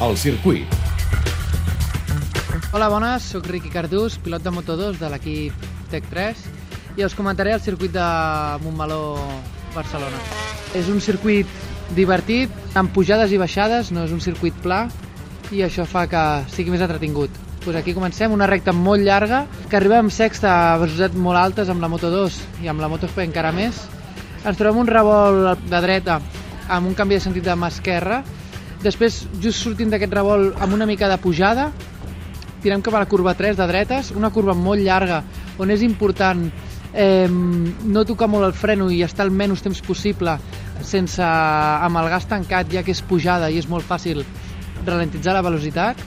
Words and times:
el 0.00 0.16
circuit. 0.16 0.66
Hola, 2.72 2.88
bones, 2.88 3.22
sóc 3.22 3.46
Riqui 3.46 3.70
Cardús, 3.72 4.18
pilot 4.22 4.44
de 4.44 4.52
Moto2 4.54 4.98
de 5.00 5.10
l'equip 5.10 5.66
Tec3 5.90 6.44
i 6.98 7.04
us 7.06 7.16
comentaré 7.18 7.54
el 7.56 7.62
circuit 7.64 7.90
de 7.94 8.04
Montmeló, 8.62 9.16
Barcelona. 9.74 10.20
És 10.78 10.90
un 10.92 11.00
circuit 11.00 11.48
divertit, 11.96 12.52
amb 12.78 12.92
pujades 12.94 13.32
i 13.32 13.40
baixades, 13.40 13.90
no 13.90 14.04
és 14.06 14.14
un 14.14 14.22
circuit 14.22 14.54
pla 14.62 14.84
i 15.50 15.64
això 15.64 15.86
fa 15.88 16.06
que 16.06 16.24
sigui 16.52 16.74
més 16.74 16.84
entretingut. 16.84 17.32
Pues 17.64 17.76
aquí 17.76 17.94
comencem, 17.96 18.32
una 18.32 18.46
recta 18.46 18.72
molt 18.72 19.02
llarga, 19.02 19.46
que 19.68 19.76
arribem 19.76 20.06
amb 20.06 20.14
sexta 20.14 20.74
a 20.74 20.78
velocitats 20.78 21.16
molt 21.18 21.40
altes 21.40 21.72
amb 21.72 21.82
la 21.82 21.90
Moto2 21.90 22.36
i 22.62 22.68
amb 22.70 22.84
la 22.84 22.90
MotoGP 22.92 23.24
encara 23.24 23.50
més. 23.56 23.80
Ens 24.44 24.58
trobem 24.60 24.84
un 24.84 24.90
revolt 24.92 25.64
de 25.66 25.80
dreta 25.82 26.20
amb 26.68 26.86
un 26.86 26.94
canvi 26.94 27.16
de 27.16 27.24
sentit 27.24 27.44
de 27.48 27.56
mà 27.58 27.72
esquerra. 27.72 28.22
Després, 28.82 29.24
just 29.42 29.64
sortint 29.64 29.90
d'aquest 29.90 30.12
revolt 30.14 30.58
amb 30.62 30.76
una 30.76 30.86
mica 30.86 31.08
de 31.10 31.18
pujada, 31.18 31.70
tirem 32.62 32.82
cap 32.82 32.94
a 32.94 33.02
la 33.02 33.10
curva 33.10 33.34
3 33.34 33.56
de 33.58 33.66
dretes, 33.66 34.12
una 34.14 34.30
curva 34.34 34.54
molt 34.54 34.82
llarga 34.82 35.22
on 35.58 35.70
és 35.74 35.82
important 35.82 36.44
eh, 36.94 37.28
no 37.28 38.04
tocar 38.06 38.28
molt 38.30 38.46
el 38.46 38.54
freno 38.54 38.88
i 38.90 39.02
estar 39.02 39.26
el 39.26 39.34
menys 39.34 39.64
temps 39.64 39.80
possible 39.86 40.36
sense 40.86 41.22
amb 41.22 41.98
el 41.98 42.10
gas 42.12 42.28
tancat 42.30 42.70
ja 42.72 42.84
que 42.86 42.94
és 42.94 43.02
pujada 43.02 43.50
i 43.50 43.58
és 43.58 43.68
molt 43.68 43.86
fàcil 43.86 44.22
ralentitzar 44.86 45.34
la 45.34 45.42
velocitat. 45.42 45.98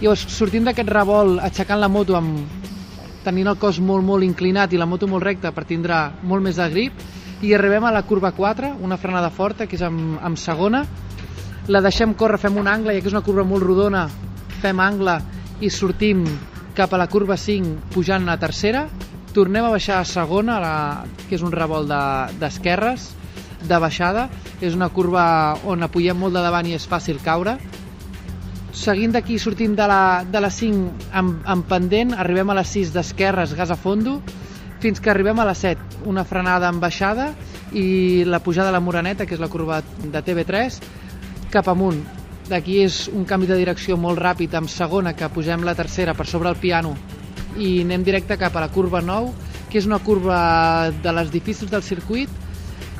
Llavors 0.00 0.26
sortim 0.30 0.66
d'aquest 0.66 0.90
revolt 0.90 1.38
aixecant 1.42 1.80
la 1.80 1.90
moto 1.90 2.16
amb 2.18 2.58
tenint 3.24 3.50
el 3.50 3.58
cos 3.58 3.80
molt 3.82 4.06
molt 4.06 4.26
inclinat 4.26 4.72
i 4.72 4.78
la 4.78 4.86
moto 4.86 5.08
molt 5.10 5.26
recta 5.26 5.52
per 5.54 5.66
tindre 5.66 6.08
molt 6.22 6.42
més 6.42 6.58
de 6.58 6.68
grip 6.70 7.06
i 7.42 7.52
arribem 7.54 7.84
a 7.86 7.94
la 7.94 8.02
curva 8.02 8.32
4, 8.34 8.74
una 8.82 8.98
frenada 8.98 9.30
forta 9.30 9.66
que 9.66 9.76
és 9.78 9.82
amb, 9.86 10.18
amb 10.22 10.38
segona 10.38 10.84
la 11.68 11.82
deixem 11.84 12.14
córrer, 12.16 12.40
fem 12.40 12.56
un 12.56 12.68
angle, 12.68 12.94
ja 12.96 13.02
que 13.04 13.10
és 13.10 13.14
una 13.14 13.24
curva 13.24 13.44
molt 13.44 13.66
rodona, 13.66 14.06
fem 14.62 14.80
angle 14.80 15.18
i 15.60 15.68
sortim 15.70 16.24
cap 16.76 16.94
a 16.94 17.00
la 17.00 17.08
curva 17.10 17.36
5 17.36 17.92
pujant 17.92 18.28
a 18.28 18.38
tercera, 18.40 18.86
tornem 19.36 19.66
a 19.66 19.72
baixar 19.74 19.98
a 20.00 20.06
segona, 20.08 20.58
la, 20.62 20.74
que 21.28 21.36
és 21.36 21.44
un 21.44 21.52
revolt 21.52 21.90
d'esquerres, 22.40 23.10
de, 23.60 23.66
de 23.68 23.80
baixada, 23.82 24.28
és 24.64 24.74
una 24.78 24.88
curva 24.88 25.58
on 25.68 25.84
apugem 25.84 26.16
molt 26.16 26.38
de 26.38 26.44
davant 26.44 26.66
i 26.66 26.76
és 26.78 26.86
fàcil 26.88 27.20
caure. 27.24 27.58
Seguint 28.72 29.12
d'aquí, 29.12 29.36
sortint 29.42 29.74
de 29.76 29.88
la, 29.90 30.24
de 30.24 30.40
la 30.40 30.50
5 30.54 31.10
amb, 31.20 31.42
amb 31.44 31.66
pendent, 31.68 32.14
arribem 32.14 32.48
a 32.48 32.56
la 32.60 32.64
6 32.64 32.94
d'esquerres, 32.94 33.52
gas 33.58 33.74
a 33.74 33.76
fondo, 33.76 34.22
fins 34.80 35.02
que 35.02 35.10
arribem 35.10 35.38
a 35.42 35.44
la 35.44 35.56
7, 35.58 36.06
una 36.06 36.24
frenada 36.24 36.68
amb 36.70 36.80
baixada 36.80 37.32
i 37.74 38.22
la 38.24 38.38
pujada 38.40 38.70
a 38.70 38.76
la 38.76 38.80
Moraneta, 38.80 39.26
que 39.26 39.34
és 39.34 39.42
la 39.42 39.50
curva 39.50 39.82
de 39.82 40.22
TV3, 40.22 40.78
cap 41.52 41.68
amunt. 41.68 42.00
D'aquí 42.48 42.78
és 42.80 43.06
un 43.12 43.26
canvi 43.28 43.48
de 43.48 43.58
direcció 43.60 43.98
molt 44.00 44.20
ràpid 44.20 44.54
amb 44.56 44.70
segona, 44.72 45.12
que 45.12 45.28
pugem 45.32 45.64
la 45.64 45.76
tercera 45.76 46.14
per 46.16 46.26
sobre 46.26 46.48
el 46.48 46.56
piano 46.56 46.94
i 47.58 47.80
anem 47.82 48.04
directe 48.06 48.38
cap 48.38 48.56
a 48.56 48.62
la 48.62 48.70
curva 48.72 49.00
9, 49.02 49.32
que 49.68 49.80
és 49.80 49.86
una 49.88 49.98
curva 49.98 50.90
de 51.02 51.12
les 51.12 51.32
difícils 51.32 51.70
del 51.70 51.82
circuit. 51.82 52.30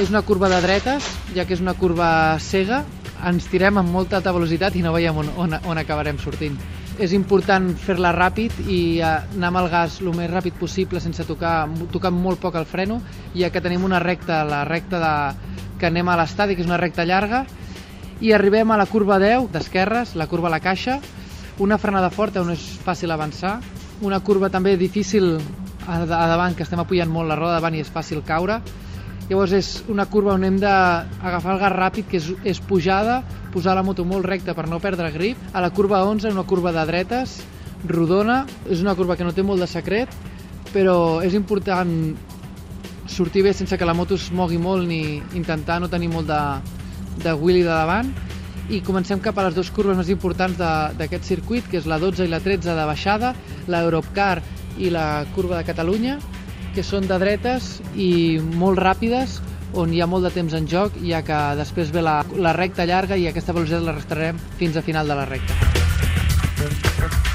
És 0.00 0.10
una 0.10 0.24
curva 0.26 0.48
de 0.50 0.60
dretes, 0.62 1.06
ja 1.36 1.44
que 1.46 1.54
és 1.54 1.62
una 1.62 1.76
curva 1.78 2.38
cega. 2.42 2.82
Ens 3.24 3.46
tirem 3.50 3.78
amb 3.78 3.92
molta 3.94 4.18
alta 4.18 4.32
velocitat 4.34 4.74
i 4.74 4.82
no 4.82 4.92
veiem 4.94 5.16
on, 5.22 5.30
on, 5.38 5.54
on 5.70 5.78
acabarem 5.78 6.18
sortint. 6.18 6.56
És 6.98 7.14
important 7.14 7.72
fer-la 7.78 8.12
ràpid 8.14 8.54
i 8.70 8.80
eh, 9.00 9.12
anar 9.36 9.50
amb 9.50 9.60
el 9.64 9.68
gas 9.70 9.98
el 10.02 10.12
més 10.14 10.30
ràpid 10.30 10.58
possible 10.58 11.02
sense 11.02 11.26
tocar, 11.26 11.68
tocar 11.92 12.12
molt 12.14 12.42
poc 12.42 12.58
el 12.58 12.66
freno, 12.70 13.00
ja 13.34 13.50
que 13.50 13.62
tenim 13.62 13.86
una 13.86 14.02
recta, 14.02 14.42
la 14.46 14.62
recta 14.66 15.00
de, 15.02 15.14
que 15.78 15.90
anem 15.90 16.08
a 16.08 16.18
l'estadi, 16.20 16.54
que 16.54 16.62
és 16.62 16.70
una 16.70 16.78
recta 16.78 17.06
llarga, 17.06 17.44
i 18.20 18.32
arribem 18.32 18.70
a 18.70 18.78
la 18.78 18.86
curva 18.86 19.18
10 19.18 19.50
d'esquerres, 19.52 20.14
la 20.14 20.28
curva 20.30 20.48
a 20.48 20.54
la 20.54 20.62
caixa, 20.62 21.00
una 21.58 21.78
frenada 21.78 22.10
forta 22.10 22.42
on 22.42 22.50
és 22.54 22.62
fàcil 22.84 23.12
avançar, 23.14 23.58
una 24.02 24.20
curva 24.20 24.50
també 24.50 24.76
difícil 24.76 25.36
a, 25.86 26.00
a 26.02 26.26
davant, 26.28 26.54
que 26.54 26.64
estem 26.64 26.80
apujant 26.82 27.10
molt 27.10 27.30
la 27.30 27.38
roda 27.38 27.58
davant 27.58 27.74
i 27.76 27.82
és 27.84 27.92
fàcil 27.92 28.24
caure. 28.26 28.60
Llavors 29.28 29.54
és 29.56 29.68
una 29.88 30.04
curva 30.10 30.34
on 30.34 30.44
hem 30.44 30.58
d'agafar 30.60 31.54
el 31.54 31.62
gas 31.62 31.72
ràpid, 31.72 32.08
que 32.10 32.18
és, 32.20 32.28
és 32.44 32.60
pujada, 32.60 33.22
posar 33.54 33.76
la 33.76 33.84
moto 33.86 34.04
molt 34.04 34.26
recta 34.26 34.54
per 34.54 34.66
no 34.68 34.82
perdre 34.82 35.12
grip. 35.14 35.40
A 35.54 35.62
la 35.64 35.70
curva 35.72 36.02
11, 36.04 36.32
una 36.34 36.44
curva 36.44 36.74
de 36.74 36.84
dretes, 36.90 37.38
rodona, 37.88 38.44
és 38.68 38.82
una 38.84 38.94
curva 38.98 39.16
que 39.16 39.24
no 39.24 39.32
té 39.32 39.44
molt 39.46 39.64
de 39.64 39.70
secret, 39.70 40.12
però 40.74 41.22
és 41.24 41.36
important 41.38 41.90
sortir 43.06 43.44
bé 43.44 43.52
sense 43.54 43.76
que 43.78 43.86
la 43.86 43.94
moto 43.94 44.16
es 44.18 44.30
mogui 44.32 44.58
molt 44.58 44.88
ni 44.88 45.20
intentar 45.36 45.78
no 45.80 45.90
tenir 45.92 46.08
molt 46.12 46.28
de, 46.28 46.40
de 47.22 47.34
wheelie 47.34 47.64
de 47.64 47.72
davant 47.72 48.12
i 48.72 48.80
comencem 48.80 49.20
cap 49.20 49.38
a 49.38 49.46
les 49.46 49.56
dues 49.56 49.70
curves 49.74 49.98
més 49.98 50.10
importants 50.12 50.56
d'aquest 50.58 51.26
circuit, 51.28 51.66
que 51.68 51.78
és 51.80 51.88
la 51.90 51.98
12 52.00 52.24
i 52.24 52.32
la 52.32 52.40
13 52.40 52.72
de 52.72 52.86
baixada, 52.88 53.34
l'Europcar 53.68 54.38
i 54.80 54.90
la 54.90 55.24
curva 55.34 55.60
de 55.60 55.68
Catalunya, 55.68 56.16
que 56.74 56.82
són 56.82 57.06
de 57.06 57.18
dretes 57.20 57.76
i 57.94 58.40
molt 58.40 58.80
ràpides, 58.80 59.38
on 59.74 59.92
hi 59.92 60.00
ha 60.00 60.08
molt 60.08 60.26
de 60.26 60.32
temps 60.34 60.56
en 60.56 60.66
joc, 60.70 60.96
ja 61.04 61.20
que 61.26 61.42
després 61.60 61.92
ve 61.94 62.02
la, 62.02 62.22
la 62.38 62.54
recta 62.56 62.88
llarga 62.88 63.18
i 63.20 63.28
aquesta 63.28 63.52
velocitat 63.52 63.84
la 63.84 63.98
restarem 63.98 64.40
fins 64.58 64.78
a 64.78 64.86
final 64.86 65.10
de 65.10 65.20
la 65.20 65.28
recta. 65.28 67.33